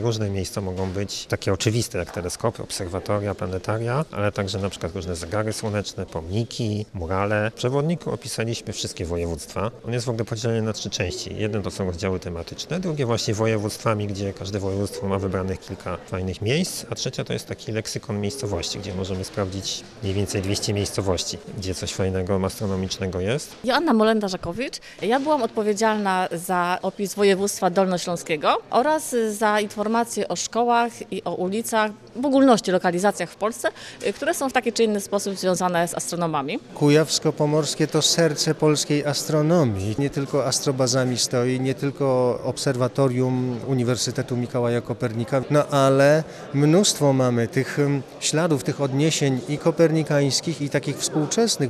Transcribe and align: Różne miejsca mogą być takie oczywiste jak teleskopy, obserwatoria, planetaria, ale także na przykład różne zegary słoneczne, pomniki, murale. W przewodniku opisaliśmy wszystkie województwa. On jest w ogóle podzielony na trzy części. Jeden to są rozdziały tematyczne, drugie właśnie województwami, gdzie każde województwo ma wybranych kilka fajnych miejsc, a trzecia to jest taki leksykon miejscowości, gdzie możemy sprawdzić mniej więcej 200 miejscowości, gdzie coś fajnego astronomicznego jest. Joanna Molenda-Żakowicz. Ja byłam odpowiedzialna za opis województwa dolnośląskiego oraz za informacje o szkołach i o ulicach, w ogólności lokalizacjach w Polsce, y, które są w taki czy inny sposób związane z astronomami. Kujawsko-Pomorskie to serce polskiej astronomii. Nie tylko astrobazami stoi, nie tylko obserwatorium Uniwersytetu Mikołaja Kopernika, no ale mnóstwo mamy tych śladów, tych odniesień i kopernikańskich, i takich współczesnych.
Różne 0.00 0.30
miejsca 0.30 0.60
mogą 0.60 0.90
być 0.90 1.26
takie 1.26 1.52
oczywiste 1.52 1.98
jak 1.98 2.10
teleskopy, 2.10 2.62
obserwatoria, 2.62 3.34
planetaria, 3.34 4.04
ale 4.12 4.32
także 4.32 4.58
na 4.58 4.70
przykład 4.70 4.94
różne 4.94 5.16
zegary 5.16 5.52
słoneczne, 5.52 6.06
pomniki, 6.06 6.86
murale. 6.94 7.50
W 7.50 7.54
przewodniku 7.54 8.10
opisaliśmy 8.10 8.72
wszystkie 8.72 9.04
województwa. 9.04 9.70
On 9.86 9.92
jest 9.92 10.06
w 10.06 10.08
ogóle 10.08 10.24
podzielony 10.24 10.62
na 10.62 10.72
trzy 10.72 10.90
części. 10.90 11.36
Jeden 11.36 11.62
to 11.62 11.70
są 11.70 11.86
rozdziały 11.86 12.20
tematyczne, 12.20 12.80
drugie 12.80 13.06
właśnie 13.06 13.34
województwami, 13.34 14.06
gdzie 14.06 14.32
każde 14.32 14.58
województwo 14.58 15.08
ma 15.08 15.18
wybranych 15.18 15.60
kilka 15.60 15.96
fajnych 15.96 16.42
miejsc, 16.42 16.84
a 16.90 16.94
trzecia 16.94 17.24
to 17.24 17.32
jest 17.32 17.46
taki 17.46 17.72
leksykon 17.72 18.20
miejscowości, 18.20 18.78
gdzie 18.78 18.94
możemy 18.94 19.24
sprawdzić 19.24 19.84
mniej 20.02 20.14
więcej 20.14 20.42
200 20.42 20.72
miejscowości, 20.72 21.38
gdzie 21.58 21.74
coś 21.74 21.92
fajnego 21.94 22.40
astronomicznego 22.44 23.20
jest. 23.20 23.56
Joanna 23.64 23.94
Molenda-Żakowicz. 23.94 24.80
Ja 25.02 25.20
byłam 25.20 25.42
odpowiedzialna 25.42 26.28
za 26.32 26.78
opis 26.82 27.14
województwa 27.14 27.70
dolnośląskiego 27.70 28.56
oraz 28.70 29.16
za 29.30 29.60
informacje 29.90 30.28
o 30.28 30.36
szkołach 30.36 31.12
i 31.12 31.24
o 31.24 31.34
ulicach, 31.34 31.90
w 32.16 32.26
ogólności 32.26 32.70
lokalizacjach 32.70 33.30
w 33.30 33.36
Polsce, 33.36 33.68
y, 34.06 34.12
które 34.12 34.34
są 34.34 34.48
w 34.48 34.52
taki 34.52 34.72
czy 34.72 34.84
inny 34.84 35.00
sposób 35.00 35.38
związane 35.38 35.88
z 35.88 35.94
astronomami. 35.94 36.58
Kujawsko-Pomorskie 36.74 37.86
to 37.86 38.02
serce 38.02 38.54
polskiej 38.54 39.04
astronomii. 39.04 39.94
Nie 39.98 40.10
tylko 40.10 40.46
astrobazami 40.46 41.18
stoi, 41.18 41.60
nie 41.60 41.74
tylko 41.74 42.38
obserwatorium 42.44 43.58
Uniwersytetu 43.66 44.36
Mikołaja 44.36 44.80
Kopernika, 44.80 45.42
no 45.50 45.66
ale 45.66 46.24
mnóstwo 46.54 47.12
mamy 47.12 47.48
tych 47.48 47.78
śladów, 48.20 48.64
tych 48.64 48.80
odniesień 48.80 49.40
i 49.48 49.58
kopernikańskich, 49.58 50.62
i 50.62 50.70
takich 50.70 50.98
współczesnych. 50.98 51.68